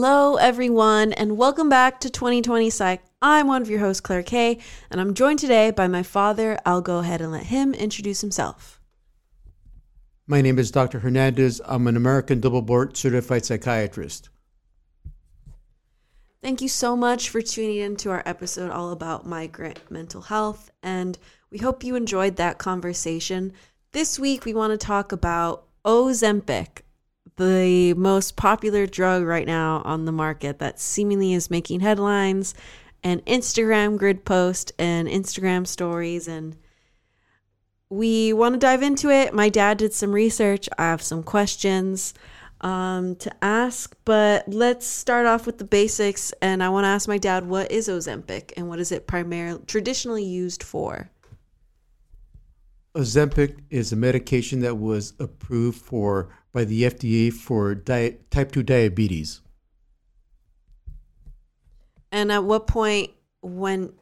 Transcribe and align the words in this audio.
Hello, 0.00 0.36
everyone, 0.36 1.12
and 1.12 1.36
welcome 1.36 1.68
back 1.68 1.98
to 1.98 2.08
2020 2.08 2.70
Psych. 2.70 3.02
I'm 3.20 3.48
one 3.48 3.62
of 3.62 3.68
your 3.68 3.80
hosts, 3.80 4.00
Claire 4.00 4.22
Kay, 4.22 4.60
and 4.92 5.00
I'm 5.00 5.12
joined 5.12 5.40
today 5.40 5.72
by 5.72 5.88
my 5.88 6.04
father. 6.04 6.56
I'll 6.64 6.80
go 6.80 6.98
ahead 6.98 7.20
and 7.20 7.32
let 7.32 7.46
him 7.46 7.74
introduce 7.74 8.20
himself. 8.20 8.80
My 10.24 10.40
name 10.40 10.56
is 10.56 10.70
Dr. 10.70 11.00
Hernandez. 11.00 11.60
I'm 11.64 11.88
an 11.88 11.96
American 11.96 12.38
double 12.38 12.62
board 12.62 12.96
certified 12.96 13.44
psychiatrist. 13.44 14.28
Thank 16.42 16.62
you 16.62 16.68
so 16.68 16.94
much 16.94 17.28
for 17.28 17.42
tuning 17.42 17.78
in 17.78 17.96
to 17.96 18.10
our 18.10 18.22
episode 18.24 18.70
all 18.70 18.92
about 18.92 19.26
migrant 19.26 19.80
mental 19.90 20.20
health, 20.20 20.70
and 20.80 21.18
we 21.50 21.58
hope 21.58 21.82
you 21.82 21.96
enjoyed 21.96 22.36
that 22.36 22.58
conversation. 22.58 23.52
This 23.90 24.16
week, 24.16 24.44
we 24.44 24.54
want 24.54 24.70
to 24.70 24.86
talk 24.86 25.10
about 25.10 25.66
Ozempic, 25.84 26.82
the 27.36 27.94
most 27.94 28.36
popular 28.36 28.86
drug 28.86 29.24
right 29.24 29.46
now 29.46 29.82
on 29.84 30.04
the 30.04 30.12
market 30.12 30.58
that 30.58 30.80
seemingly 30.80 31.32
is 31.32 31.50
making 31.50 31.80
headlines 31.80 32.54
and 33.02 33.24
Instagram 33.26 33.96
grid 33.96 34.24
post 34.24 34.72
and 34.78 35.08
Instagram 35.08 35.66
stories 35.66 36.26
and 36.28 36.56
we 37.90 38.32
want 38.32 38.54
to 38.54 38.58
dive 38.58 38.82
into 38.82 39.10
it. 39.10 39.32
My 39.32 39.48
dad 39.48 39.78
did 39.78 39.94
some 39.94 40.12
research. 40.12 40.68
I 40.76 40.82
have 40.82 41.02
some 41.02 41.22
questions 41.22 42.12
um, 42.60 43.16
to 43.16 43.32
ask, 43.42 43.96
but 44.04 44.46
let's 44.48 44.86
start 44.86 45.26
off 45.26 45.46
with 45.46 45.58
the 45.58 45.64
basics. 45.64 46.32
And 46.42 46.62
I 46.62 46.68
want 46.68 46.84
to 46.84 46.88
ask 46.88 47.08
my 47.08 47.18
dad, 47.18 47.46
what 47.46 47.70
is 47.70 47.88
Ozempic 47.88 48.52
and 48.56 48.68
what 48.68 48.78
is 48.78 48.92
it 48.92 49.06
primarily 49.06 49.62
traditionally 49.66 50.24
used 50.24 50.62
for? 50.62 51.10
Ozempic 52.94 53.58
is 53.70 53.92
a 53.92 53.96
medication 53.96 54.60
that 54.60 54.76
was 54.76 55.12
approved 55.20 55.80
for 55.80 56.30
by 56.52 56.64
the 56.64 56.82
FDA 56.82 57.32
for 57.32 57.74
type 57.74 58.52
2 58.52 58.62
diabetes. 58.62 59.40
And 62.10 62.32
at 62.32 62.44
what 62.44 62.66
point, 62.66 63.10
when, 63.42 63.92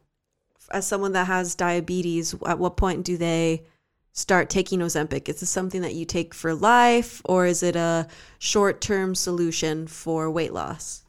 as 0.70 0.86
someone 0.86 1.12
that 1.12 1.26
has 1.26 1.54
diabetes, 1.54 2.34
at 2.46 2.58
what 2.58 2.76
point 2.76 3.04
do 3.04 3.16
they 3.16 3.64
start 4.12 4.48
taking 4.48 4.80
Ozempic? 4.80 5.28
Is 5.28 5.40
this 5.40 5.50
something 5.50 5.82
that 5.82 5.94
you 5.94 6.04
take 6.04 6.32
for 6.32 6.54
life 6.54 7.20
or 7.24 7.46
is 7.46 7.62
it 7.62 7.76
a 7.76 8.08
short 8.38 8.80
term 8.80 9.14
solution 9.14 9.86
for 9.86 10.30
weight 10.30 10.52
loss? 10.52 11.04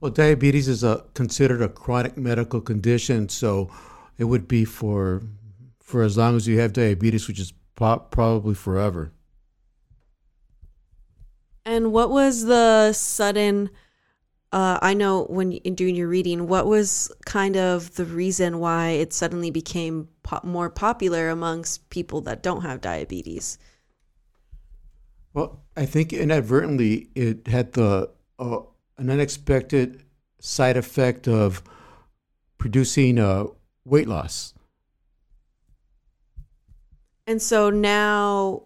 Well, 0.00 0.10
diabetes 0.10 0.66
is 0.66 0.82
a, 0.82 1.04
considered 1.14 1.62
a 1.62 1.68
chronic 1.68 2.16
medical 2.16 2.60
condition, 2.60 3.28
so 3.28 3.70
it 4.18 4.24
would 4.24 4.48
be 4.48 4.64
for 4.64 5.22
for 5.80 6.02
as 6.02 6.16
long 6.16 6.36
as 6.36 6.48
you 6.48 6.58
have 6.58 6.72
diabetes, 6.72 7.28
which 7.28 7.38
is 7.38 7.52
po- 7.76 7.98
probably 8.10 8.54
forever. 8.54 9.12
And 11.64 11.92
what 11.92 12.10
was 12.10 12.44
the 12.44 12.92
sudden? 12.92 13.70
Uh, 14.52 14.78
I 14.82 14.92
know 14.94 15.24
when 15.24 15.52
in 15.52 15.74
doing 15.74 15.94
your 15.94 16.08
reading, 16.08 16.46
what 16.46 16.66
was 16.66 17.10
kind 17.24 17.56
of 17.56 17.94
the 17.94 18.04
reason 18.04 18.58
why 18.58 18.90
it 18.90 19.12
suddenly 19.12 19.50
became 19.50 20.08
po- 20.22 20.40
more 20.42 20.68
popular 20.68 21.30
amongst 21.30 21.88
people 21.88 22.20
that 22.22 22.42
don't 22.42 22.62
have 22.62 22.80
diabetes? 22.80 23.58
Well, 25.32 25.62
I 25.76 25.86
think 25.86 26.12
inadvertently 26.12 27.08
it 27.14 27.46
had 27.46 27.72
the 27.72 28.10
uh, 28.38 28.60
an 28.98 29.08
unexpected 29.08 30.02
side 30.38 30.76
effect 30.76 31.26
of 31.26 31.62
producing 32.58 33.18
uh, 33.18 33.44
weight 33.84 34.08
loss. 34.08 34.52
And 37.26 37.40
so 37.40 37.70
now, 37.70 38.64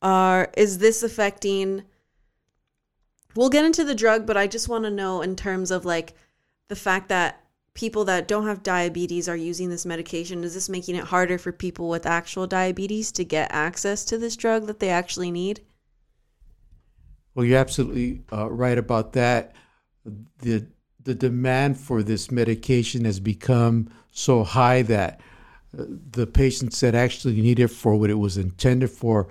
are 0.00 0.50
is 0.56 0.78
this 0.78 1.02
affecting? 1.02 1.84
We'll 3.34 3.50
get 3.50 3.64
into 3.64 3.84
the 3.84 3.94
drug, 3.94 4.26
but 4.26 4.36
I 4.36 4.46
just 4.46 4.68
want 4.68 4.84
to 4.84 4.90
know 4.90 5.22
in 5.22 5.36
terms 5.36 5.70
of 5.70 5.84
like 5.84 6.14
the 6.68 6.76
fact 6.76 7.08
that 7.08 7.42
people 7.74 8.04
that 8.04 8.28
don't 8.28 8.46
have 8.46 8.62
diabetes 8.62 9.28
are 9.28 9.36
using 9.36 9.70
this 9.70 9.86
medication. 9.86 10.44
Is 10.44 10.54
this 10.54 10.68
making 10.68 10.96
it 10.96 11.04
harder 11.04 11.38
for 11.38 11.52
people 11.52 11.88
with 11.88 12.06
actual 12.06 12.46
diabetes 12.46 13.10
to 13.12 13.24
get 13.24 13.52
access 13.52 14.04
to 14.06 14.18
this 14.18 14.36
drug 14.36 14.66
that 14.66 14.78
they 14.78 14.90
actually 14.90 15.30
need? 15.30 15.60
Well, 17.34 17.46
you're 17.46 17.58
absolutely 17.58 18.22
uh, 18.32 18.50
right 18.50 18.76
about 18.76 19.14
that. 19.14 19.54
The 20.40 20.66
the 21.04 21.14
demand 21.14 21.78
for 21.78 22.02
this 22.02 22.30
medication 22.30 23.04
has 23.04 23.18
become 23.18 23.90
so 24.12 24.44
high 24.44 24.82
that 24.82 25.20
uh, 25.76 25.84
the 26.12 26.26
patients 26.26 26.78
that 26.80 26.94
actually 26.94 27.40
need 27.40 27.58
it 27.58 27.68
for 27.68 27.96
what 27.96 28.10
it 28.10 28.14
was 28.14 28.36
intended 28.36 28.90
for 28.90 29.28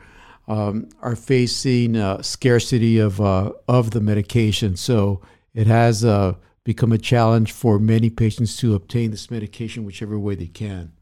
um, 0.48 0.90
are 1.02 1.16
facing 1.16 1.96
uh, 1.96 2.22
scarcity 2.22 3.00
of 3.00 3.22
uh, 3.22 3.52
of 3.68 3.92
the 3.92 4.02
medication. 4.02 4.76
So 4.76 5.22
it 5.54 5.68
has 5.68 6.04
uh, 6.04 6.36
become 6.64 6.92
a 6.92 6.98
challenge 6.98 7.52
for 7.52 7.80
many 7.80 8.10
patients 8.10 8.58
to 8.58 8.76
obtain 8.76 9.12
this 9.12 9.32
medication 9.32 9.86
whichever 9.86 10.18
way 10.18 10.36
they 10.36 10.48
can. 10.48 10.94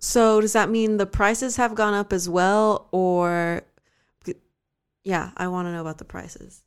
So 0.00 0.40
does 0.40 0.52
that 0.52 0.70
mean 0.70 0.96
the 0.96 1.06
prices 1.06 1.56
have 1.56 1.74
gone 1.74 1.94
up 1.94 2.12
as 2.12 2.28
well, 2.28 2.88
or 2.92 3.62
yeah, 5.04 5.30
I 5.36 5.48
want 5.48 5.66
to 5.66 5.72
know 5.72 5.80
about 5.80 5.98
the 5.98 6.04
prices. 6.04 6.62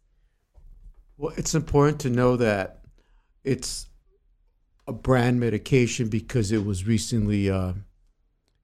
Well, 1.18 1.34
it's 1.38 1.54
important 1.54 2.02
to 2.02 2.10
know 2.10 2.36
that 2.38 2.80
it's 3.44 3.88
a 4.88 4.94
brand 4.94 5.40
medication 5.40 6.10
because 6.10 6.52
it 6.52 6.66
was 6.66 6.86
recently 6.88 7.50
uh, 7.50 7.74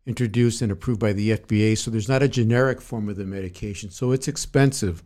introduced 0.08 0.62
and 0.62 0.72
approved 0.72 1.02
by 1.02 1.14
the 1.14 1.32
FDA. 1.32 1.78
So 1.78 1.92
there's 1.92 2.10
not 2.10 2.24
a 2.24 2.30
generic 2.30 2.82
form 2.82 3.10
of 3.10 3.18
the 3.18 3.26
medication. 3.26 3.92
So 3.92 4.14
it's 4.14 4.28
expensive, 4.28 5.04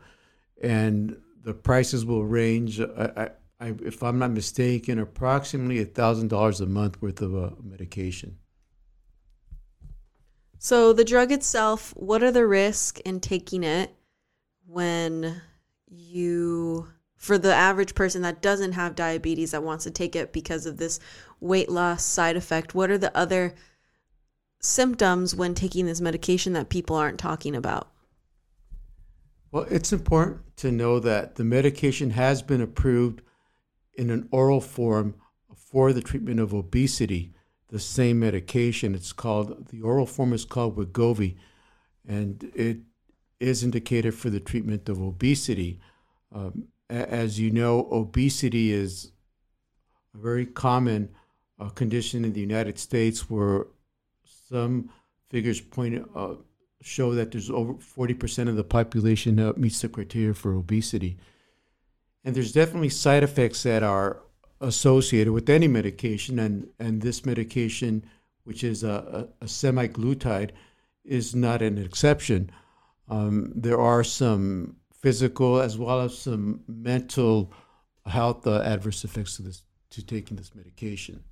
and 0.62 1.18
the 1.44 1.56
prices 1.56 2.06
will 2.06 2.24
range. 2.24 2.80
I, 2.80 3.32
I, 3.60 3.74
if 3.84 4.04
I'm 4.04 4.20
not 4.20 4.32
mistaken, 4.32 5.00
approximately 5.00 5.84
thousand 5.86 6.30
dollars 6.30 6.62
a 6.62 6.68
month 6.68 7.02
worth 7.02 7.22
of 7.22 7.36
uh, 7.36 7.50
medication. 7.64 8.38
So 10.60 10.94
the 10.94 11.04
drug 11.04 11.32
itself, 11.32 11.92
what 11.98 12.22
are 12.22 12.32
the 12.32 12.46
risks 12.46 13.02
in 13.02 13.20
taking 13.20 13.64
it 13.64 13.96
when 14.68 15.42
you 15.88 16.88
for 17.16 17.40
the 17.40 17.54
average 17.54 17.96
person 17.96 18.22
that 18.22 18.42
doesn't 18.42 18.74
have 18.74 18.96
diabetes 18.96 19.52
that 19.52 19.64
wants 19.64 19.84
to 19.84 19.92
take 19.92 20.16
it 20.16 20.32
because 20.32 20.68
of 20.68 20.78
this 20.78 21.00
weight 21.40 21.70
loss 21.70 22.04
side 22.04 22.38
effect? 22.38 22.76
What 22.76 22.92
are 22.92 22.98
the 23.00 23.16
other 23.18 23.56
symptoms 24.62 25.36
when 25.36 25.54
taking 25.54 25.86
this 25.86 26.02
medication 26.02 26.54
that 26.54 26.70
people 26.70 26.96
aren't 26.96 27.20
talking 27.20 27.56
about? 27.56 27.90
Well, 29.52 29.66
it's 29.70 29.92
important 29.92 30.56
to 30.58 30.72
know 30.72 31.00
that 31.00 31.36
the 31.36 31.44
medication 31.44 32.12
has 32.12 32.42
been 32.42 32.62
approved 32.62 33.22
in 33.96 34.10
an 34.10 34.30
oral 34.32 34.62
form 34.62 35.16
for 35.56 35.92
the 35.92 36.02
treatment 36.02 36.40
of 36.40 36.54
obesity. 36.54 37.34
The 37.70 37.80
same 37.80 38.20
medication, 38.20 38.96
it's 38.96 39.12
called 39.12 39.70
the 39.70 39.82
oral 39.82 40.06
form 40.06 40.34
is 40.34 40.46
called 40.46 40.78
Wegovy, 40.78 41.38
and 42.08 42.50
it 42.56 42.80
is 43.40 43.64
indicated 43.64 44.14
for 44.14 44.30
the 44.30 44.40
treatment 44.40 44.88
of 44.88 45.02
obesity. 45.02 45.80
Um, 46.34 46.68
as 46.90 47.40
you 47.40 47.52
know, 47.52 47.88
obesity 47.92 48.72
is 48.72 49.12
a 50.14 50.18
very 50.18 50.46
common 50.46 51.10
uh, 51.60 51.70
condition 51.70 52.26
in 52.26 52.34
the 52.34 52.42
United 52.42 52.78
States 52.78 53.30
where 53.30 53.68
some 54.52 54.90
figures 55.30 55.62
point 55.62 56.06
uh, 56.16 56.36
show 56.82 57.14
that 57.16 57.32
there's 57.32 57.50
over 57.50 57.74
40% 57.74 58.50
of 58.50 58.56
the 58.56 58.64
population 58.64 59.38
that 59.38 59.58
meets 59.58 59.82
the 59.82 59.90
criteria 59.90 60.34
for 60.34 60.54
obesity. 60.54 61.18
And 62.24 62.36
there's 62.36 62.52
definitely 62.52 62.90
side 62.90 63.24
effects 63.24 63.64
that 63.64 63.84
are 63.84 64.22
associated 64.60 65.34
with 65.34 65.50
any 65.50 65.68
medication, 65.68 66.38
and, 66.38 66.68
and 66.80 67.02
this 67.02 67.26
medication, 67.26 68.06
which 68.44 68.64
is 68.64 68.84
a, 68.84 69.28
a, 69.42 69.46
a 69.46 70.48
is 71.04 71.34
not 71.34 71.62
an 71.62 71.78
exception. 71.78 72.52
Um, 73.10 73.52
there 73.56 73.80
are 73.80 74.04
some 74.04 74.76
physical 74.94 75.60
as 75.60 75.78
well 75.78 76.02
as 76.02 76.18
some 76.18 76.62
mental 76.68 77.52
health 78.06 78.46
uh, 78.46 78.62
adverse 78.62 79.04
effects 79.04 79.38
to 79.38 79.44
this 79.44 79.64
to 79.90 80.06
taking 80.06 80.38
this 80.38 80.56
medication. 80.56 81.24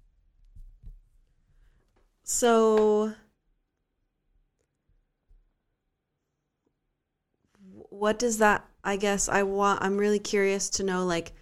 So, 2.32 3.16
what 7.90 8.20
does 8.20 8.38
that? 8.38 8.68
I 8.84 8.98
guess 8.98 9.28
I 9.28 9.42
want. 9.42 9.82
I'm 9.82 9.98
really 9.98 10.20
curious 10.20 10.70
to 10.72 10.84
know, 10.84 11.06
like, 11.08 11.34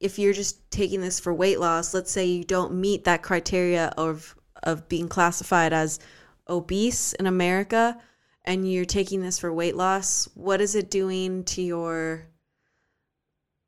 if 0.00 0.18
you're 0.18 0.32
just 0.32 0.68
taking 0.72 1.00
this 1.00 1.20
for 1.20 1.32
weight 1.32 1.60
loss. 1.60 1.94
Let's 1.94 2.10
say 2.10 2.24
you 2.26 2.42
don't 2.42 2.74
meet 2.74 3.04
that 3.04 3.22
criteria 3.22 3.94
of 3.96 4.34
of 4.64 4.88
being 4.88 5.08
classified 5.08 5.72
as 5.72 6.00
obese 6.48 7.12
in 7.12 7.28
America, 7.28 7.96
and 8.44 8.70
you're 8.70 8.84
taking 8.84 9.22
this 9.22 9.38
for 9.38 9.52
weight 9.52 9.76
loss. 9.76 10.28
What 10.34 10.60
is 10.60 10.74
it 10.74 10.90
doing 10.90 11.44
to 11.44 11.62
your 11.62 12.26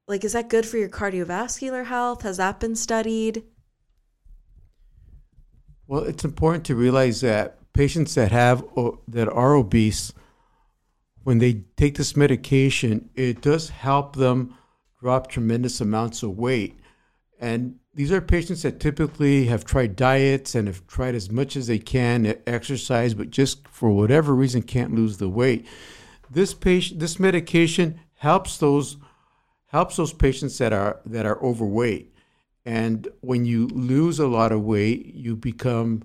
like 0.09 0.25
is 0.25 0.33
that 0.33 0.49
good 0.49 0.67
for 0.67 0.79
your 0.79 0.89
cardiovascular 0.89 1.87
health 1.87 2.23
has 2.23 2.39
that 2.39 2.59
been 2.59 2.75
studied 2.75 3.45
well, 5.91 6.05
it's 6.05 6.25
important 6.25 6.65
to 6.67 6.77
realize 6.77 7.21
that 7.23 7.59
patients 7.73 8.15
that 8.15 8.31
have 8.31 8.63
uh, 8.77 8.93
that 9.09 9.29
are 9.29 9.55
obese 9.57 10.13
when 11.25 11.39
they 11.39 11.65
take 11.77 11.97
this 11.97 12.17
medication, 12.17 13.11
it 13.17 13.41
does 13.41 13.71
help 13.71 14.15
them 14.15 14.57
drop 15.01 15.27
tremendous 15.27 15.81
amounts 15.81 16.23
of 16.23 16.39
weight. 16.39 16.79
And 17.41 17.81
these 17.93 18.13
are 18.13 18.21
patients 18.21 18.63
that 18.63 18.79
typically 18.79 19.47
have 19.47 19.65
tried 19.65 19.97
diets 19.97 20.55
and 20.55 20.69
have 20.69 20.87
tried 20.87 21.17
as 21.17 21.29
much 21.29 21.57
as 21.57 21.67
they 21.67 21.81
can 21.81 22.37
exercise, 22.47 23.13
but 23.13 23.31
just 23.31 23.67
for 23.67 23.91
whatever 23.91 24.33
reason 24.33 24.63
can't 24.63 24.95
lose 24.95 25.17
the 25.17 25.29
weight. 25.29 25.67
This 26.31 26.55
patient, 26.55 27.01
this 27.01 27.19
medication 27.19 27.99
helps 28.15 28.59
those 28.59 28.97
helps 29.67 29.97
those 29.97 30.13
patients 30.13 30.57
that 30.59 30.73
are 30.73 31.01
that 31.05 31.27
are 31.27 31.43
overweight. 31.43 32.15
And 32.65 33.09
when 33.21 33.45
you 33.45 33.69
lose 33.69 34.19
a 34.19 34.27
lot 34.27 34.53
of 34.53 34.62
weight, 34.62 35.15
you 35.15 35.37
become 35.37 36.05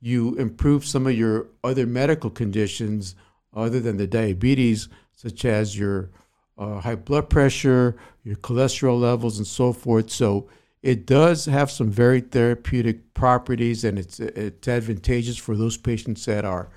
you 0.00 0.34
improve 0.36 0.84
some 0.84 1.06
of 1.06 1.14
your 1.14 1.48
other 1.64 1.86
medical 1.86 2.30
conditions 2.30 3.16
other 3.54 3.80
than 3.80 3.96
the 3.96 4.06
diabetes, 4.06 4.88
such 5.12 5.44
as 5.44 5.78
your 5.78 6.10
uh, 6.58 6.80
high 6.80 6.94
blood 6.94 7.28
pressure, 7.28 7.96
your 8.22 8.36
cholesterol 8.36 9.00
levels, 9.00 9.38
and 9.38 9.46
so 9.46 9.72
forth. 9.72 10.10
So 10.10 10.48
it 10.82 11.06
does 11.06 11.46
have 11.46 11.70
some 11.70 11.90
very 11.90 12.20
therapeutic 12.20 13.14
properties, 13.14 13.82
and 13.84 13.98
it's 13.98 14.20
it's 14.20 14.68
advantageous 14.68 15.36
for 15.36 15.56
those 15.56 15.76
patients 15.76 16.24
that 16.26 16.44
are 16.44 16.70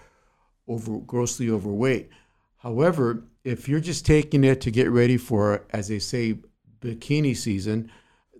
over 0.68 1.00
grossly 1.00 1.50
overweight. 1.50 2.10
However, 2.58 3.24
if 3.44 3.70
you're 3.70 3.80
just 3.80 4.06
taking 4.06 4.44
it 4.44 4.62
to 4.62 4.72
get 4.72 4.90
ready 4.90 5.18
for, 5.18 5.66
as 5.72 5.88
they 5.88 6.00
say, 6.00 6.40
bikini 6.82 7.36
season, 7.36 7.92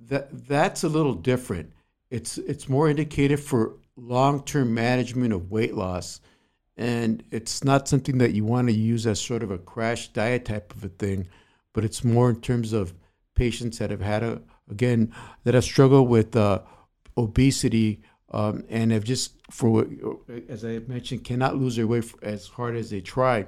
that 0.10 0.48
that's 0.48 0.84
a 0.84 0.90
little 0.90 1.14
different. 1.14 1.72
It's 2.10 2.38
it's 2.38 2.68
more 2.68 2.90
indicated 2.90 3.40
for 3.40 3.78
long-term 3.96 4.74
management 4.74 5.34
of 5.34 5.52
weight 5.52 5.76
loss 5.76 6.22
and 6.80 7.24
it's 7.30 7.62
not 7.66 7.90
something 7.90 8.20
that 8.20 8.32
you 8.32 8.46
want 8.46 8.70
to 8.70 8.74
use 8.74 9.06
as 9.06 9.20
sort 9.20 9.44
of 9.44 9.52
a 9.52 9.58
crash 9.58 10.08
diet 10.14 10.46
type 10.46 10.74
of 10.74 10.82
a 10.86 10.88
thing, 10.88 11.28
but 11.74 11.84
it's 11.84 12.06
more 12.06 12.30
in 12.30 12.40
terms 12.40 12.72
of 12.72 12.94
patients 13.36 13.80
that 13.80 13.92
have 13.92 14.00
had 14.02 14.24
a 14.24 14.42
again 14.70 15.14
that 15.44 15.54
have 15.54 15.64
struggled 15.64 16.08
with 16.08 16.36
uh, 16.36 16.62
obesity 17.18 18.02
um, 18.32 18.64
and 18.70 18.92
have 18.92 19.04
just 19.04 19.34
for 19.52 19.86
as 20.48 20.64
I 20.64 20.80
mentioned 20.80 21.26
cannot 21.26 21.58
lose 21.58 21.76
their 21.76 21.88
weight 21.88 22.14
as 22.22 22.48
hard 22.48 22.76
as 22.78 22.90
they 22.90 23.02
try. 23.02 23.46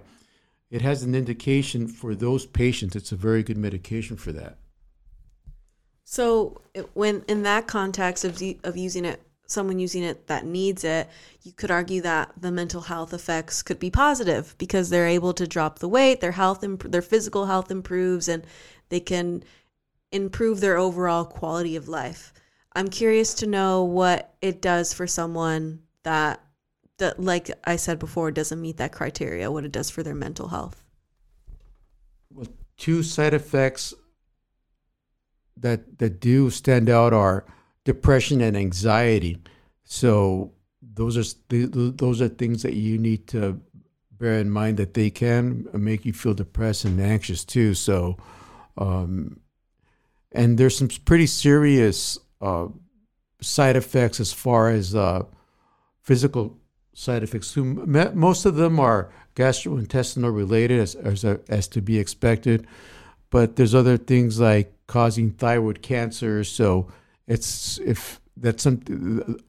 It 0.70 0.82
has 0.82 1.04
an 1.04 1.16
indication 1.16 1.88
for 1.88 2.16
those 2.16 2.46
patients. 2.46 2.96
It's 2.96 3.12
a 3.12 3.18
very 3.18 3.44
good 3.44 3.58
medication 3.58 4.18
for 4.18 4.32
that. 4.34 4.58
So, 6.12 6.60
when 6.94 7.24
in 7.30 7.44
that 7.44 7.68
context 7.68 8.26
of 8.26 8.44
of 8.66 8.76
using 8.76 9.06
it 9.06 9.22
someone 9.48 9.80
using 9.80 10.04
it 10.04 10.28
that 10.28 10.46
needs 10.46 10.84
it, 10.84 11.08
you 11.42 11.54
could 11.54 11.72
argue 11.72 12.02
that 12.02 12.34
the 12.38 12.52
mental 12.52 12.82
health 12.82 13.14
effects 13.14 13.64
could 13.64 13.80
be 13.80 13.90
positive 13.90 14.54
because 14.58 14.90
they're 14.90 15.08
able 15.08 15.34
to 15.34 15.48
drop 15.48 15.80
the 15.80 15.88
weight, 15.88 16.20
their 16.20 16.34
health, 16.34 16.66
imp- 16.66 16.92
their 16.92 17.02
physical 17.02 17.46
health 17.46 17.72
improves, 17.72 18.28
and 18.28 18.46
they 18.90 19.00
can 19.00 19.42
improve 20.12 20.60
their 20.60 20.76
overall 20.76 21.24
quality 21.24 21.78
of 21.78 21.88
life. 21.88 22.34
I'm 22.74 22.90
curious 22.90 23.34
to 23.36 23.48
know 23.48 23.82
what 23.86 24.34
it 24.42 24.62
does 24.62 24.94
for 24.94 25.08
someone 25.08 25.80
that, 26.04 26.42
that 26.98 27.22
like 27.22 27.50
I 27.64 27.78
said 27.78 28.00
before, 28.00 28.32
doesn't 28.32 28.60
meet 28.60 28.76
that 28.78 28.92
criteria, 28.92 29.50
what 29.50 29.64
it 29.64 29.72
does 29.72 29.90
for 29.90 30.04
their 30.04 30.16
mental 30.16 30.50
health. 30.50 30.84
Well, 32.30 32.48
two 32.76 33.02
side 33.02 33.34
effects 33.34 33.94
that 35.58 36.00
that 36.00 36.20
do 36.20 36.50
stand 36.50 36.90
out 36.90 37.14
are 37.14 37.46
depression 37.84 38.42
and 38.42 38.58
anxiety. 38.58 39.38
So 39.84 40.54
those 40.82 41.18
are 41.18 41.38
those 41.50 42.22
are 42.22 42.30
things 42.30 42.64
that 42.64 42.74
you 42.74 42.98
need 42.98 43.28
to 43.28 43.62
bear 44.12 44.40
in 44.40 44.50
mind 44.50 44.78
that 44.78 44.94
they 44.94 45.10
can 45.10 45.68
make 45.74 46.06
you 46.06 46.14
feel 46.14 46.34
depressed 46.34 46.86
and 46.86 47.02
anxious 47.02 47.44
too. 47.44 47.74
So, 47.74 48.18
um, 48.78 49.40
and 50.32 50.58
there's 50.58 50.78
some 50.78 50.90
pretty 51.06 51.28
serious 51.28 52.20
uh, 52.40 52.68
side 53.42 53.76
effects 53.76 54.20
as 54.20 54.32
far 54.32 54.70
as 54.70 54.96
uh, 54.96 55.24
physical 56.04 56.58
side 56.94 57.24
effects. 57.24 57.56
Most 57.58 58.46
of 58.46 58.56
them 58.56 58.80
are 58.80 59.12
gastrointestinal 59.36 60.36
related, 60.36 60.80
as, 60.80 60.96
as, 60.96 61.24
as 61.26 61.68
to 61.70 61.82
be 61.82 61.98
expected. 61.98 62.68
But 63.30 63.56
there's 63.56 63.74
other 63.74 63.98
things 63.98 64.40
like 64.40 64.74
causing 64.92 65.32
thyroid 65.32 65.82
cancer. 65.82 66.44
So 66.44 66.90
it's 67.26 67.80
if 67.80 68.20
that's 68.36 68.62
something 68.62 69.40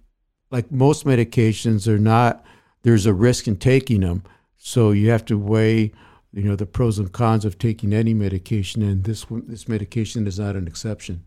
like 0.53 0.71
most 0.71 1.05
medications 1.05 1.89
are 1.89 1.99
not 1.99 2.45
there's 2.83 3.07
a 3.07 3.13
risk 3.13 3.49
in 3.49 3.57
taking 3.57 4.03
them 4.03 4.23
so 4.57 4.93
you 4.93 5.11
have 5.11 5.25
to 5.25 5.37
weigh 5.37 5.91
you 6.33 6.45
know 6.45 6.55
the 6.55 6.65
pros 6.65 7.01
and 7.01 7.11
cons 7.11 7.45
of 7.45 7.59
taking 7.59 7.93
any 7.93 8.15
medication 8.15 8.83
and 8.83 9.03
this 9.03 9.29
one, 9.29 9.43
this 9.49 9.67
medication 9.67 10.29
is 10.29 10.39
not 10.39 10.55
an 10.55 10.69
exception. 10.69 11.25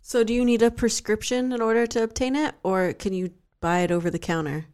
So 0.00 0.22
do 0.22 0.32
you 0.32 0.44
need 0.44 0.62
a 0.62 0.70
prescription 0.70 1.52
in 1.52 1.60
order 1.60 1.88
to 1.88 2.04
obtain 2.04 2.36
it 2.36 2.54
or 2.62 2.92
can 2.92 3.12
you 3.14 3.32
buy 3.60 3.80
it 3.80 3.90
over 3.90 4.10
the 4.10 4.18
counter? 4.20 4.66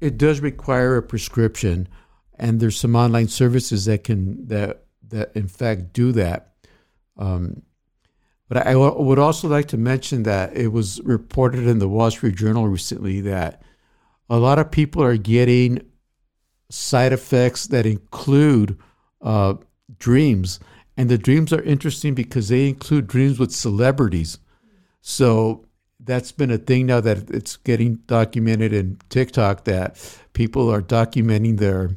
It 0.00 0.18
does 0.18 0.38
require 0.38 0.96
a 0.96 1.02
prescription 1.02 1.88
and 2.38 2.60
there's 2.60 2.78
some 2.78 2.94
online 2.94 3.28
services 3.28 3.86
that 3.86 4.04
can 4.04 4.46
that 4.46 4.85
that 5.08 5.30
in 5.34 5.48
fact 5.48 5.92
do 5.92 6.12
that 6.12 6.54
um, 7.16 7.62
but 8.48 8.66
I 8.66 8.76
would 8.76 9.18
also 9.18 9.48
like 9.48 9.66
to 9.68 9.76
mention 9.76 10.22
that 10.22 10.56
it 10.56 10.68
was 10.68 11.00
reported 11.02 11.66
in 11.66 11.80
the 11.80 11.88
Wall 11.88 12.10
Street 12.10 12.36
Journal 12.36 12.68
recently 12.68 13.20
that 13.22 13.62
a 14.30 14.38
lot 14.38 14.58
of 14.58 14.70
people 14.70 15.02
are 15.02 15.16
getting 15.16 15.84
side 16.70 17.12
effects 17.12 17.66
that 17.68 17.86
include 17.86 18.78
uh, 19.20 19.54
dreams. 19.98 20.60
And 20.96 21.08
the 21.08 21.18
dreams 21.18 21.52
are 21.52 21.62
interesting 21.62 22.14
because 22.14 22.48
they 22.48 22.68
include 22.68 23.08
dreams 23.08 23.38
with 23.38 23.52
celebrities. 23.52 24.38
So 25.00 25.66
that's 25.98 26.32
been 26.32 26.50
a 26.50 26.58
thing 26.58 26.86
now 26.86 27.00
that 27.00 27.30
it's 27.30 27.56
getting 27.56 27.96
documented 28.06 28.72
in 28.72 28.98
TikTok 29.08 29.64
that 29.64 29.96
people 30.34 30.72
are 30.72 30.82
documenting 30.82 31.58
their 31.58 31.90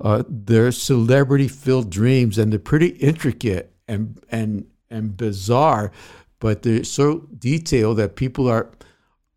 uh, 0.00 0.24
their 0.28 0.72
celebrity 0.72 1.48
filled 1.48 1.90
dreams, 1.90 2.38
and 2.38 2.52
they're 2.52 2.58
pretty 2.58 2.88
intricate 2.88 3.72
and 3.88 4.20
and 4.30 4.66
and 4.90 5.16
bizarre, 5.16 5.92
but 6.40 6.62
they're 6.62 6.84
so 6.84 7.28
detailed 7.38 7.98
that 7.98 8.16
people 8.16 8.48
are 8.48 8.70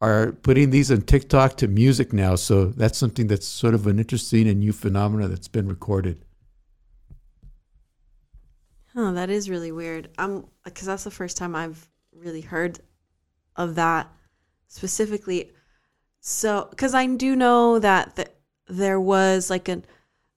are 0.02 0.32
putting 0.32 0.70
these 0.70 0.92
on 0.92 1.02
TikTok 1.02 1.58
to 1.58 1.68
music 1.68 2.14
now. 2.14 2.36
So 2.36 2.66
that's 2.66 2.98
something 2.98 3.28
that's 3.28 3.48
sort 3.48 3.74
of 3.74 3.88
an 3.88 4.00
interesting 4.00 4.48
and 4.48 4.60
new 4.60 4.74
phenomenon 4.74 5.30
that's 5.30 5.48
been 5.48 5.68
recorded. 5.68 6.24
Oh, 8.96 9.14
that 9.14 9.30
is 9.30 9.50
really 9.50 9.72
weird. 9.72 10.10
I'm 10.18 10.46
because 10.64 10.88
that's 10.88 11.04
the 11.04 11.12
first 11.12 11.38
time 11.38 11.56
I've 11.56 11.88
really 12.16 12.42
heard 12.42 12.80
of 13.56 13.76
that 13.76 14.12
specifically. 14.68 15.52
So, 16.20 16.68
because 16.70 16.94
I 16.94 17.06
do 17.06 17.36
know 17.36 17.80
that 17.80 18.16
the, 18.16 18.28
there 18.68 19.00
was 19.00 19.50
like 19.50 19.70
a 19.70 19.82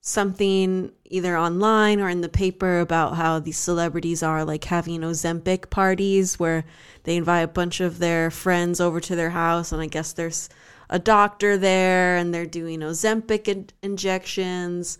something 0.01 0.91
either 1.05 1.37
online 1.37 2.01
or 2.01 2.09
in 2.09 2.21
the 2.21 2.29
paper 2.29 2.79
about 2.79 3.15
how 3.15 3.39
these 3.39 3.57
celebrities 3.57 4.23
are 4.23 4.43
like 4.43 4.63
having 4.65 5.01
Ozempic 5.01 5.69
parties 5.69 6.39
where 6.39 6.65
they 7.03 7.15
invite 7.15 7.43
a 7.43 7.47
bunch 7.47 7.79
of 7.79 7.99
their 7.99 8.31
friends 8.31 8.81
over 8.81 8.99
to 8.99 9.15
their 9.15 9.29
house 9.29 9.71
and 9.71 9.79
I 9.79 9.85
guess 9.85 10.11
there's 10.11 10.49
a 10.89 10.97
doctor 10.97 11.55
there 11.55 12.17
and 12.17 12.33
they're 12.33 12.47
doing 12.47 12.79
Ozempic 12.79 13.47
in- 13.47 13.69
injections. 13.83 14.97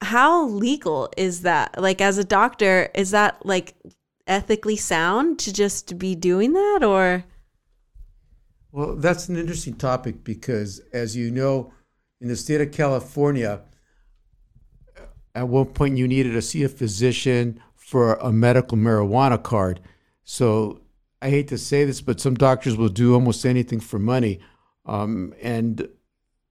How 0.00 0.46
legal 0.46 1.10
is 1.16 1.42
that? 1.42 1.80
Like 1.80 2.00
as 2.00 2.18
a 2.18 2.24
doctor, 2.24 2.90
is 2.94 3.12
that 3.12 3.46
like 3.46 3.74
ethically 4.26 4.76
sound 4.76 5.38
to 5.40 5.52
just 5.52 5.96
be 5.96 6.16
doing 6.16 6.54
that 6.54 6.80
or 6.82 7.24
Well, 8.72 8.96
that's 8.96 9.28
an 9.28 9.36
interesting 9.36 9.74
topic 9.74 10.24
because 10.24 10.80
as 10.92 11.16
you 11.16 11.30
know, 11.30 11.72
in 12.20 12.28
the 12.28 12.36
state 12.36 12.60
of 12.60 12.72
California, 12.72 13.60
at 15.34 15.48
one 15.48 15.66
point 15.66 15.98
you 15.98 16.08
needed 16.08 16.32
to 16.32 16.42
see 16.42 16.64
a 16.64 16.68
physician 16.68 17.60
for 17.76 18.14
a 18.14 18.32
medical 18.32 18.76
marijuana 18.76 19.42
card. 19.42 19.80
So 20.24 20.80
I 21.22 21.30
hate 21.30 21.48
to 21.48 21.58
say 21.58 21.84
this, 21.84 22.00
but 22.00 22.20
some 22.20 22.34
doctors 22.34 22.76
will 22.76 22.88
do 22.88 23.14
almost 23.14 23.46
anything 23.46 23.80
for 23.80 23.98
money. 23.98 24.40
Um, 24.84 25.34
and 25.40 25.88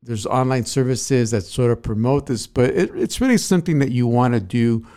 there's 0.01 0.25
online 0.25 0.65
services 0.65 1.31
that 1.31 1.41
sort 1.41 1.71
of 1.71 1.81
promote 1.81 2.27
this, 2.27 2.47
but 2.47 2.71
it, 2.71 2.91
it's 2.95 3.19
really 3.19 3.37
something 3.37 3.79
that 3.79 3.91
you 3.91 4.07
want 4.07 4.33
to 4.33 4.39
do 4.39 4.87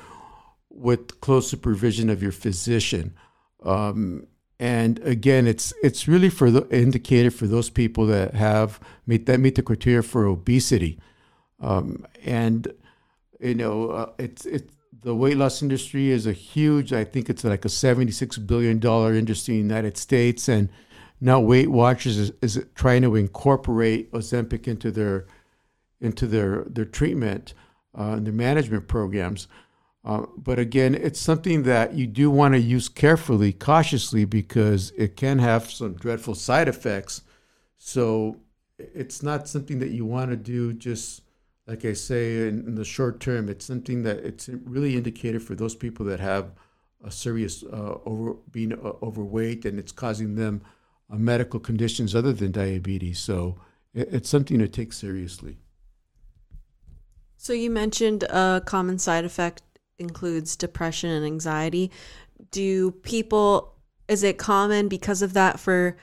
with 0.70 1.20
close 1.20 1.48
supervision 1.48 2.10
of 2.10 2.22
your 2.22 2.32
physician. 2.32 3.14
Um, 3.62 4.26
and 4.60 4.98
again, 4.98 5.46
it's 5.46 5.72
it's 5.82 6.06
really 6.06 6.28
for 6.28 6.50
the 6.50 6.68
indicated 6.68 7.32
for 7.32 7.46
those 7.46 7.70
people 7.70 8.04
that 8.06 8.34
have 8.34 8.78
meet 9.06 9.24
that 9.24 9.40
meet 9.40 9.54
the 9.54 9.62
criteria 9.62 10.02
for 10.02 10.26
obesity, 10.26 11.00
um, 11.60 12.06
and 12.26 12.70
you 13.40 13.54
know 13.54 13.90
uh, 13.90 14.12
it's 14.18 14.44
it's 14.44 14.70
the 15.02 15.14
weight 15.14 15.38
loss 15.38 15.62
industry 15.62 16.10
is 16.10 16.26
a 16.26 16.34
huge. 16.34 16.92
I 16.92 17.04
think 17.04 17.30
it's 17.30 17.42
like 17.42 17.64
a 17.64 17.70
seventy 17.70 18.12
six 18.12 18.36
billion 18.36 18.78
dollar 18.78 19.14
industry 19.14 19.54
in 19.54 19.66
the 19.66 19.74
United 19.74 19.96
States, 19.96 20.46
and 20.46 20.68
now 21.22 21.40
Weight 21.40 21.70
Watchers 21.70 22.18
is, 22.18 22.32
is 22.42 22.62
trying 22.74 23.00
to 23.00 23.16
incorporate 23.16 24.12
Ozempic 24.12 24.68
into 24.68 24.90
their 24.90 25.24
into 26.02 26.26
their 26.26 26.64
their 26.64 26.84
treatment 26.84 27.54
uh, 27.98 28.12
and 28.12 28.26
their 28.26 28.34
management 28.34 28.88
programs. 28.88 29.48
Uh, 30.04 30.24
but 30.36 30.58
again, 30.58 30.94
it's 30.94 31.20
something 31.20 31.62
that 31.64 31.94
you 31.94 32.06
do 32.06 32.30
want 32.30 32.54
to 32.54 32.60
use 32.60 32.88
carefully, 32.88 33.52
cautiously, 33.52 34.24
because 34.24 34.92
it 34.96 35.16
can 35.16 35.38
have 35.38 35.70
some 35.70 35.92
dreadful 35.94 36.34
side 36.34 36.68
effects. 36.68 37.22
So 37.76 38.36
it's 38.78 39.22
not 39.22 39.46
something 39.46 39.78
that 39.80 39.90
you 39.90 40.06
want 40.06 40.30
to 40.30 40.36
do 40.36 40.72
just 40.72 41.22
like 41.66 41.84
I 41.84 41.92
say 41.92 42.48
in, 42.48 42.66
in 42.66 42.74
the 42.74 42.84
short 42.84 43.20
term. 43.20 43.48
It's 43.48 43.64
something 43.64 44.02
that 44.02 44.18
it's 44.18 44.48
really 44.48 44.96
indicated 44.96 45.42
for 45.42 45.54
those 45.54 45.74
people 45.74 46.04
that 46.06 46.18
have 46.18 46.52
a 47.04 47.10
serious 47.10 47.62
uh, 47.62 47.98
over 48.04 48.34
being 48.50 48.72
uh, 48.72 48.92
overweight 49.02 49.64
and 49.64 49.78
it's 49.78 49.92
causing 49.92 50.34
them 50.34 50.62
uh, 51.10 51.16
medical 51.16 51.60
conditions 51.60 52.14
other 52.14 52.32
than 52.32 52.52
diabetes. 52.52 53.18
So 53.20 53.56
it, 53.94 54.08
it's 54.12 54.28
something 54.28 54.58
to 54.58 54.68
take 54.68 54.92
seriously. 54.92 55.58
So 57.36 57.52
you 57.52 57.70
mentioned 57.70 58.24
a 58.24 58.62
common 58.64 58.98
side 58.98 59.24
effect 59.24 59.62
includes 60.00 60.56
depression 60.56 61.10
and 61.10 61.24
anxiety. 61.24 61.90
Do 62.50 62.90
people, 62.90 63.74
is 64.08 64.22
it 64.22 64.38
common 64.38 64.88
because 64.88 65.22
of 65.22 65.34
that 65.34 65.60
for 65.60 65.96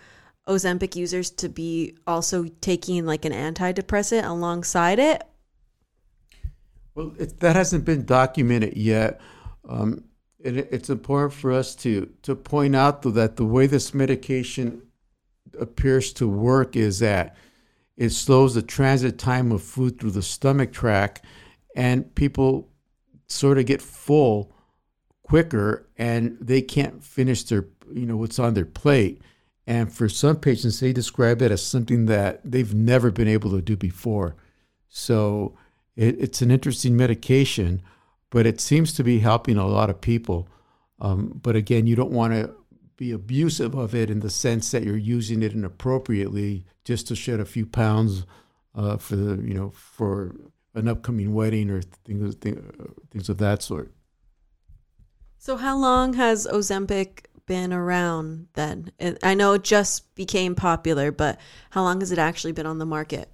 Ozempic 0.47 0.95
users 0.95 1.29
to 1.31 1.49
be 1.49 1.97
also 2.07 2.45
taking 2.61 3.05
like 3.05 3.25
an 3.25 3.33
antidepressant 3.33 4.25
alongside 4.25 4.99
it? 4.99 5.23
Well, 6.95 7.13
it, 7.19 7.39
that 7.41 7.55
hasn't 7.55 7.83
been 7.83 8.05
documented 8.05 8.77
yet. 8.77 9.19
Um, 9.67 10.05
it, 10.39 10.57
it's 10.71 10.89
important 10.89 11.33
for 11.33 11.51
us 11.51 11.75
to, 11.75 12.09
to 12.21 12.35
point 12.35 12.75
out, 12.75 13.01
though, 13.01 13.11
that 13.11 13.35
the 13.35 13.45
way 13.45 13.67
this 13.67 13.93
medication 13.93 14.83
appears 15.59 16.13
to 16.13 16.27
work 16.27 16.75
is 16.75 16.99
that 16.99 17.35
it 17.97 18.11
slows 18.11 18.53
the 18.53 18.61
transit 18.61 19.17
time 19.17 19.51
of 19.51 19.63
food 19.63 19.99
through 19.99 20.11
the 20.11 20.21
stomach 20.21 20.71
tract, 20.71 21.25
and 21.75 22.13
people 22.15 22.69
sort 23.27 23.57
of 23.57 23.65
get 23.65 23.81
full 23.81 24.51
quicker 25.23 25.87
and 25.97 26.37
they 26.39 26.61
can't 26.61 27.03
finish 27.03 27.43
their 27.43 27.67
you 27.91 28.05
know 28.05 28.17
what's 28.17 28.39
on 28.39 28.53
their 28.53 28.65
plate. 28.65 29.21
And 29.65 29.91
for 29.91 30.07
some 30.07 30.37
patients 30.37 30.79
they 30.79 30.93
describe 30.93 31.41
it 31.41 31.51
as 31.51 31.61
something 31.61 32.05
that 32.05 32.39
they've 32.43 32.73
never 32.73 33.11
been 33.11 33.27
able 33.27 33.51
to 33.51 33.61
do 33.61 33.75
before. 33.75 34.35
So 34.87 35.57
it, 35.95 36.19
it's 36.19 36.41
an 36.41 36.51
interesting 36.51 36.95
medication 36.95 37.81
but 38.29 38.45
it 38.45 38.59
seems 38.59 38.91
to 38.93 39.03
be 39.03 39.19
helping 39.19 39.57
a 39.57 39.65
lot 39.65 39.89
of 39.89 40.01
people. 40.01 40.49
Um, 40.99 41.39
but 41.41 41.55
again 41.55 41.87
you 41.87 41.95
don't 41.95 42.11
want 42.11 42.33
to 42.33 42.55
be 42.97 43.11
abusive 43.11 43.75
of 43.75 43.93
it 43.93 44.09
in 44.09 44.21
the 44.21 44.29
sense 44.29 44.71
that 44.71 44.83
you're 44.83 44.97
using 44.97 45.43
it 45.43 45.53
inappropriately 45.53 46.65
just 46.83 47.07
to 47.07 47.15
shed 47.15 47.39
a 47.39 47.45
few 47.45 47.65
pounds 47.65 48.25
uh, 48.73 48.97
for 48.97 49.15
the 49.15 49.41
you 49.43 49.53
know 49.53 49.69
for 49.69 50.35
an 50.77 50.87
upcoming 50.87 51.33
wedding 51.33 51.69
or 51.69 51.81
things 51.81 52.35
things 52.35 53.29
of 53.29 53.37
that 53.39 53.63
sort. 53.63 53.91
So, 55.39 55.57
how 55.57 55.77
long 55.77 56.13
has 56.13 56.47
Ozempic 56.47 57.25
been 57.45 57.73
around 57.73 58.47
then? 58.53 58.91
I 59.23 59.33
know 59.33 59.53
it 59.53 59.63
just 59.63 60.13
became 60.15 60.55
popular, 60.55 61.11
but 61.11 61.39
how 61.71 61.83
long 61.83 61.99
has 62.01 62.11
it 62.11 62.19
actually 62.19 62.53
been 62.53 62.65
on 62.65 62.77
the 62.77 62.85
market? 62.85 63.31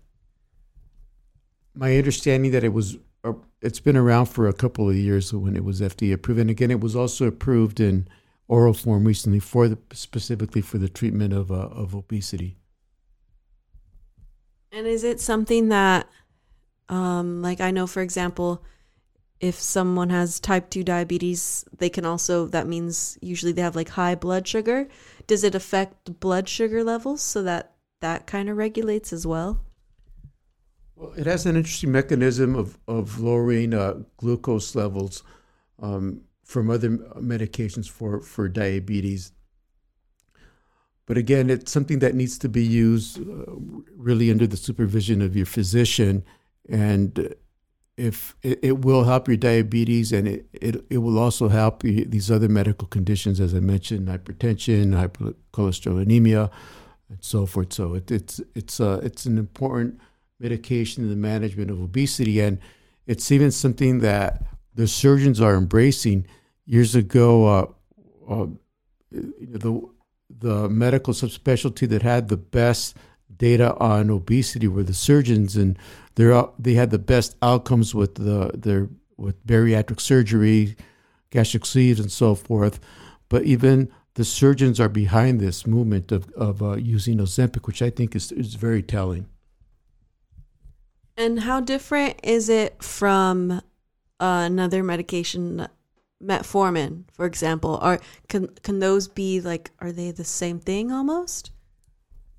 My 1.75 1.97
understanding 1.97 2.51
that 2.51 2.63
it 2.63 2.73
was 2.73 2.97
uh, 3.23 3.33
it's 3.61 3.79
been 3.79 3.97
around 3.97 4.27
for 4.27 4.47
a 4.47 4.53
couple 4.53 4.89
of 4.89 4.95
years 4.95 5.33
when 5.33 5.55
it 5.55 5.63
was 5.63 5.81
FDA 5.81 6.13
approved, 6.13 6.39
and 6.39 6.49
again, 6.49 6.71
it 6.71 6.79
was 6.79 6.95
also 6.95 7.27
approved 7.27 7.79
in 7.79 8.07
oral 8.47 8.73
form 8.73 9.05
recently 9.05 9.39
for 9.39 9.67
the 9.67 9.77
specifically 9.91 10.61
for 10.61 10.77
the 10.77 10.89
treatment 10.89 11.33
of 11.33 11.51
uh, 11.51 11.55
of 11.55 11.93
obesity. 11.93 12.57
And 14.71 14.87
is 14.87 15.03
it 15.03 15.19
something 15.19 15.69
that 15.69 16.07
um, 16.89 17.41
like 17.41 17.61
I 17.61 17.71
know, 17.71 17.87
for 17.87 18.01
example, 18.01 18.63
if 19.39 19.59
someone 19.59 20.09
has 20.09 20.39
type 20.39 20.69
2 20.69 20.83
diabetes, 20.83 21.65
they 21.77 21.89
can 21.89 22.05
also, 22.05 22.47
that 22.47 22.67
means 22.67 23.17
usually 23.21 23.51
they 23.51 23.61
have 23.61 23.75
like 23.75 23.89
high 23.89 24.15
blood 24.15 24.47
sugar. 24.47 24.87
Does 25.27 25.43
it 25.43 25.55
affect 25.55 26.19
blood 26.19 26.47
sugar 26.47 26.83
levels 26.83 27.21
so 27.21 27.43
that 27.43 27.73
that 27.99 28.25
kind 28.25 28.49
of 28.49 28.57
regulates 28.57 29.11
as 29.11 29.27
well? 29.27 29.61
Well, 30.95 31.13
it 31.17 31.25
has 31.25 31.45
an 31.45 31.55
interesting 31.55 31.91
mechanism 31.91 32.55
of, 32.55 32.77
of 32.87 33.19
lowering 33.19 33.73
uh, 33.73 34.03
glucose 34.17 34.75
levels 34.75 35.23
um, 35.81 36.21
from 36.43 36.69
other 36.69 36.91
medications 37.17 37.89
for, 37.89 38.21
for 38.21 38.47
diabetes. 38.47 39.31
But 41.05 41.17
again, 41.17 41.49
it's 41.49 41.71
something 41.71 41.99
that 41.99 42.15
needs 42.15 42.37
to 42.39 42.49
be 42.49 42.63
used 42.63 43.19
uh, 43.19 43.43
really 43.97 44.31
under 44.31 44.47
the 44.47 44.57
supervision 44.57 45.21
of 45.21 45.35
your 45.35 45.45
physician 45.45 46.23
and 46.69 47.35
if 47.95 48.35
it, 48.41 48.59
it, 48.63 48.79
will 48.79 49.03
help 49.03 49.27
your 49.27 49.37
diabetes 49.37 50.11
and 50.11 50.27
it, 50.27 50.47
it, 50.51 50.83
it 50.89 50.97
will 50.97 51.19
also 51.19 51.47
help 51.47 51.83
these 51.83 52.31
other 52.31 52.49
medical 52.49 52.87
conditions 52.87 53.39
as 53.39 53.53
i 53.53 53.59
mentioned 53.59 54.07
hypertension 54.07 54.93
hypercholesterolemia 54.93 56.49
and 57.13 57.23
so 57.23 57.45
forth. 57.45 57.73
So 57.73 57.93
it, 57.93 58.11
it's 58.11 58.41
it's 58.55 58.79
uh, 58.79 58.99
it's 59.03 59.25
an 59.25 59.37
important 59.37 59.99
medication 60.39 61.03
in 61.03 61.09
the 61.09 61.15
management 61.15 61.69
of 61.69 61.81
obesity. 61.81 62.41
And 62.41 62.59
it's 63.07 63.31
even 63.31 63.51
something 63.51 63.99
that 63.99 64.43
the 64.73 64.87
surgeons 64.87 65.39
are 65.39 65.55
embracing. 65.55 66.25
Years 66.65 66.95
ago 66.95 67.47
uh, 67.47 67.65
uh, 68.29 68.47
the 69.11 69.81
the 70.29 70.69
medical 70.69 71.13
subspecialty 71.13 71.87
that 71.89 72.01
had 72.01 72.29
the 72.29 72.37
best 72.37 72.97
data 73.43 73.75
on 73.75 74.09
obesity 74.09 74.69
were 74.69 74.83
the 74.83 74.93
surgeons 74.93 75.57
and 75.57 75.77
they 76.15 76.27
they 76.57 76.75
had 76.75 76.91
the 76.91 77.05
best 77.13 77.35
outcomes 77.41 77.93
with 77.93 78.15
the 78.15 78.51
their 78.53 78.89
with 79.17 79.45
bariatric 79.45 79.99
surgery, 79.99 80.75
gastric 81.29 81.65
sleeves, 81.65 81.99
and 81.99 82.11
so 82.11 82.35
forth. 82.35 82.79
But 83.29 83.43
even 83.43 83.91
the 84.13 84.23
surgeons 84.23 84.79
are 84.79 84.89
behind 84.89 85.39
this 85.39 85.67
movement 85.67 86.11
of 86.11 86.29
of 86.47 86.61
uh, 86.63 86.75
using 86.75 87.17
Ozempic, 87.17 87.67
which 87.67 87.81
I 87.81 87.89
think 87.89 88.15
is 88.15 88.31
is 88.31 88.55
very 88.55 88.81
telling. 88.81 89.25
And 91.17 91.41
how 91.41 91.59
different 91.59 92.19
is 92.23 92.47
it 92.49 92.81
from 92.81 93.51
uh, 93.51 94.43
another 94.51 94.83
medication, 94.83 95.67
metformin, 96.23 97.03
for 97.11 97.25
example? 97.25 97.77
Are 97.81 97.99
can 98.29 98.47
can 98.63 98.79
those 98.79 99.09
be 99.09 99.41
like? 99.41 99.71
Are 99.79 99.91
they 99.91 100.11
the 100.11 100.23
same 100.23 100.59
thing 100.59 100.91
almost? 100.93 101.52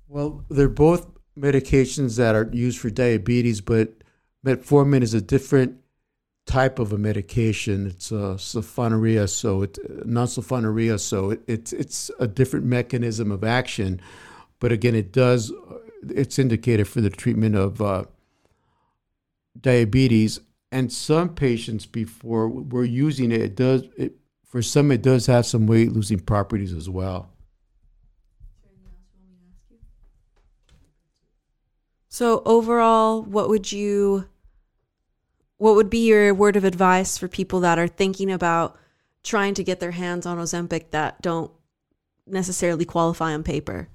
Well, 0.07 0.45
they're 0.49 0.69
both 0.69 1.07
medications 1.37 2.17
that 2.17 2.35
are 2.35 2.49
used 2.53 2.79
for 2.79 2.89
diabetes, 2.89 3.61
but 3.61 3.93
metformin 4.45 5.01
is 5.01 5.13
a 5.13 5.21
different 5.21 5.79
type 6.45 6.79
of 6.79 6.93
a 6.93 6.97
medication. 6.97 7.87
It's 7.87 8.11
a 8.11 8.37
sulfonylurea, 8.37 9.27
so 9.29 9.63
it 9.63 9.77
non-sulfonylurea, 10.05 10.99
so 10.99 11.31
it, 11.31 11.41
it's 11.47 11.73
it's 11.73 12.11
a 12.19 12.27
different 12.27 12.65
mechanism 12.65 13.31
of 13.31 13.43
action. 13.43 13.99
But 14.59 14.71
again, 14.71 14.95
it 14.95 15.11
does 15.11 15.51
it's 16.09 16.39
indicated 16.39 16.87
for 16.87 17.01
the 17.01 17.09
treatment 17.09 17.55
of 17.55 17.81
uh, 17.81 18.05
diabetes. 19.59 20.39
And 20.71 20.91
some 20.91 21.29
patients, 21.29 21.85
before 21.85 22.47
we're 22.47 22.83
using 22.83 23.31
it, 23.31 23.41
it 23.41 23.55
does 23.55 23.83
it, 23.97 24.15
for 24.45 24.61
some 24.61 24.91
it 24.91 25.01
does 25.01 25.25
have 25.27 25.45
some 25.45 25.67
weight 25.67 25.91
losing 25.91 26.19
properties 26.19 26.73
as 26.73 26.89
well. 26.89 27.29
So 32.15 32.41
overall, 32.45 33.21
what 33.23 33.49
would 33.49 33.73
you 33.73 34.29
what 35.57 35.75
would 35.75 35.89
be 35.89 36.07
your 36.07 36.33
word 36.33 36.55
of 36.55 36.63
advice 36.63 37.17
for 37.17 37.27
people 37.27 37.59
that 37.59 37.77
are 37.77 37.89
thinking 37.89 38.31
about 38.31 38.77
trying 39.21 39.53
to 39.55 39.65
get 39.65 39.81
their 39.81 39.91
hands 39.91 40.25
on 40.25 40.37
Ozempic 40.37 40.91
that 40.91 41.21
don't 41.21 41.51
necessarily 42.25 42.85
qualify 42.85 43.33
on 43.33 43.43
paper? 43.43 43.89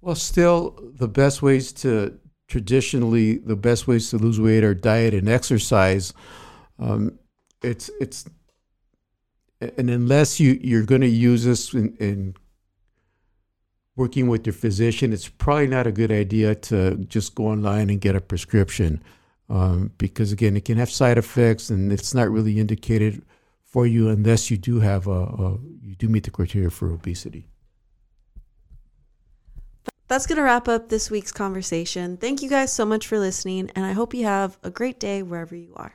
Well, 0.00 0.14
still 0.14 0.80
the 0.80 1.06
best 1.06 1.42
ways 1.42 1.70
to 1.84 2.18
traditionally 2.48 3.36
the 3.36 3.54
best 3.54 3.86
ways 3.86 4.08
to 4.08 4.16
lose 4.16 4.40
weight 4.40 4.64
are 4.64 4.72
diet 4.72 5.12
and 5.12 5.28
exercise. 5.28 6.14
Um, 6.78 7.18
it's 7.62 7.90
it's 8.00 8.24
and 9.60 9.90
unless 9.90 10.40
you 10.40 10.58
you're 10.62 10.86
going 10.86 11.02
to 11.02 11.08
use 11.08 11.44
this 11.44 11.74
in, 11.74 11.94
in 11.96 12.36
working 13.96 14.28
with 14.28 14.46
your 14.46 14.52
physician, 14.52 15.12
it's 15.12 15.28
probably 15.28 15.66
not 15.66 15.86
a 15.86 15.92
good 15.92 16.12
idea 16.12 16.54
to 16.54 16.96
just 17.06 17.34
go 17.34 17.46
online 17.46 17.90
and 17.90 18.00
get 18.00 18.14
a 18.14 18.20
prescription 18.20 19.02
um, 19.48 19.90
because, 19.98 20.32
again, 20.32 20.56
it 20.56 20.64
can 20.64 20.76
have 20.78 20.90
side 20.90 21.18
effects 21.18 21.70
and 21.70 21.92
it's 21.92 22.14
not 22.14 22.30
really 22.30 22.60
indicated 22.60 23.22
for 23.64 23.86
you 23.86 24.08
unless 24.08 24.50
you 24.50 24.56
do 24.56 24.80
have 24.80 25.06
a, 25.06 25.10
a 25.10 25.58
you 25.82 25.94
do 25.96 26.08
meet 26.08 26.24
the 26.24 26.30
criteria 26.30 26.70
for 26.70 26.90
obesity. 26.90 27.48
That's 30.08 30.26
going 30.26 30.36
to 30.36 30.42
wrap 30.42 30.68
up 30.68 30.88
this 30.88 31.10
week's 31.10 31.32
conversation. 31.32 32.16
Thank 32.16 32.40
you 32.40 32.48
guys 32.48 32.72
so 32.72 32.86
much 32.86 33.08
for 33.08 33.18
listening, 33.18 33.72
and 33.74 33.84
I 33.84 33.92
hope 33.92 34.14
you 34.14 34.24
have 34.24 34.56
a 34.62 34.70
great 34.70 35.00
day 35.00 35.22
wherever 35.22 35.56
you 35.56 35.72
are. 35.74 35.94